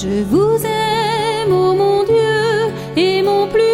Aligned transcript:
Je 0.00 0.22
vous 0.22 0.64
aime, 0.64 1.52
ô 1.52 1.74
mon 1.74 2.04
Dieu, 2.04 2.72
et 2.96 3.20
mon 3.20 3.48
plus 3.48 3.67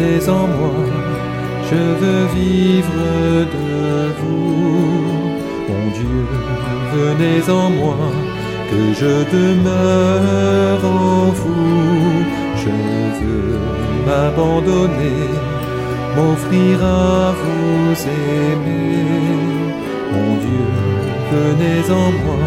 venez 0.00 0.28
en 0.28 0.46
moi, 0.46 0.72
je 1.70 1.82
veux 2.00 2.26
vivre 2.34 3.02
de 3.54 4.12
vous. 4.18 4.90
Mon 5.68 5.84
Dieu, 5.98 6.20
venez 6.94 7.42
en 7.50 7.70
moi, 7.70 7.96
que 8.70 8.82
je 9.00 9.14
demeure 9.36 10.84
en 10.84 11.30
vous. 11.40 12.24
Je 12.62 12.74
veux 13.20 13.58
m'abandonner, 14.06 15.28
m'offrir 16.16 16.84
à 16.84 17.32
vous 17.40 17.92
aimer. 18.22 19.04
Mon 20.12 20.30
Dieu, 20.44 20.66
venez 21.32 21.84
en 21.90 22.10
moi, 22.22 22.46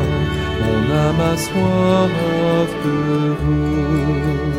mon 0.63 0.83
âme 1.05 1.21
a 1.31 1.37
soif 1.37 2.69
de 2.85 3.35
vous. 3.41 4.52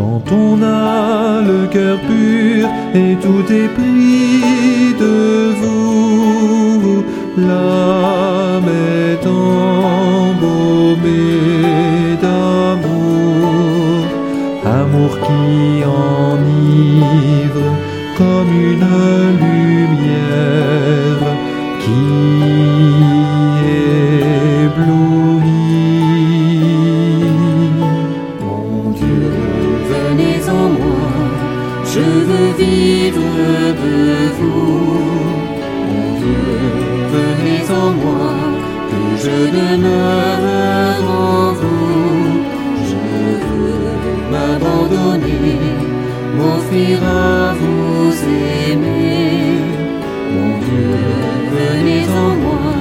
Quand 0.00 0.26
on 0.32 0.62
a 0.62 1.42
le 1.42 1.66
cœur 1.66 1.98
pur 2.08 2.66
et 2.94 3.16
tout 3.24 3.44
est 3.52 3.68
pris 3.68 4.94
de 4.98 5.52
vous, 5.60 7.04
l'âme 7.36 8.70
est 9.04 9.26
embaumée 9.26 10.16
d'amour, 12.22 14.06
amour 14.64 15.12
qui 15.26 15.84
enivre 15.84 17.66
comme 18.16 18.52
une 18.70 18.88
lumière 19.38 19.69
de 33.12 34.30
vous. 34.38 35.00
Mon 35.88 36.06
Dieu, 36.20 36.46
venez 37.14 37.64
en 37.82 37.90
moi, 38.04 38.32
que 38.90 39.02
je 39.24 39.38
demeure 39.58 41.04
en 41.10 41.52
vous. 41.52 42.20
Je 42.88 43.00
veux 43.44 43.86
m'abandonner, 44.32 45.58
m'offrir 46.36 46.98
à 47.04 47.54
vous 47.60 48.12
aimer. 48.70 49.60
Mon 50.34 50.52
Dieu, 50.66 50.96
venez 51.56 52.04
en 52.24 52.32
moi, 52.44 52.72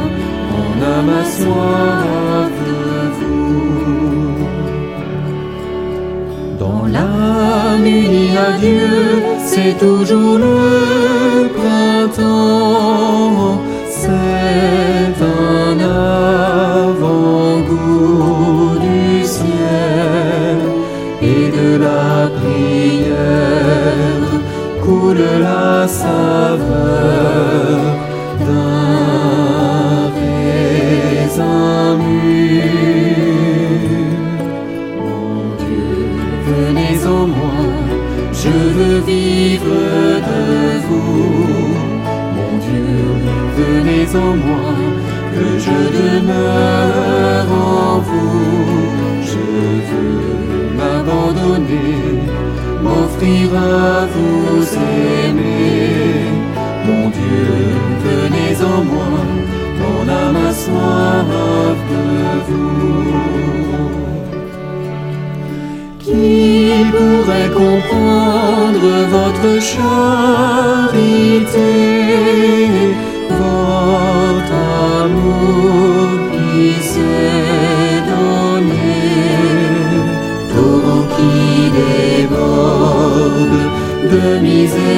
mon 0.51 0.71
âme 0.95 1.09
a 1.09 1.25
soif 1.25 1.88
Dieu, 8.57 9.23
c'est 9.45 9.77
toujours 9.77 10.37
le 10.37 11.49
printemps. 11.57 12.79
C'est 13.89 15.17
un 15.21 15.79
avant-goût 16.89 17.67
du 18.79 19.23
ciel 19.25 20.57
et 21.21 21.49
de 21.57 21.77
la 21.77 22.29
prière 22.39 23.19
coule 24.83 25.25
la 25.41 25.87
saveur 25.87 27.79
d'un 28.45 30.11
raisin 30.17 31.97
mûr. 31.97 32.63
Mon 34.97 35.55
Dieu, 35.61 35.93
venez 36.47 36.97
en 37.05 37.27
moi, 37.27 37.61
je 38.43 38.49
veux 38.49 38.99
vivre 38.99 39.75
de 40.29 40.43
vous. 40.87 41.49
Mon 42.37 42.53
Dieu, 42.65 42.91
venez 43.57 44.07
en 44.15 44.33
moi, 44.47 44.73
que 45.33 45.47
je 45.65 45.79
demeure 45.99 47.51
en 47.51 47.99
vous. 47.99 48.79
Je 49.31 49.45
veux 49.89 50.21
m'abandonner, 50.77 51.95
m'offrir 52.81 53.47
à 53.55 54.05
vous 54.13 54.63
aimer. 55.03 55.59
Mon 56.87 57.05
Dieu, 57.17 57.51
venez 58.07 58.53
en 58.73 58.79
moi, 58.91 59.11
mon 59.81 60.01
âme 60.21 60.39
a 60.47 60.51
soif 60.53 61.79
de 61.91 62.03
vous. 62.47 62.79
Qui 65.99 66.85
pourrait 66.91 67.51
comprendre 67.53 67.98
votre 69.41 69.61
charité, 69.61 70.99
votre 73.29 74.53
amour 75.03 76.07
qui 76.31 76.73
s'est 76.81 78.01
donné, 78.09 78.99
torrent 80.53 81.05
qui 81.15 81.37
déborde 81.79 83.63
de 84.11 84.23
miséricorde, 84.39 84.89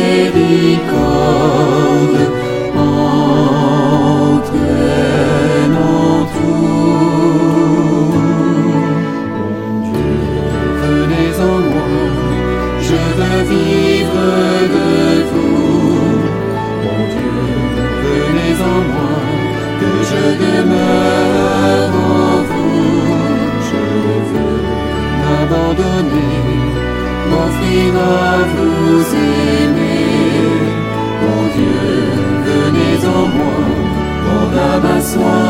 soin. 35.01 35.40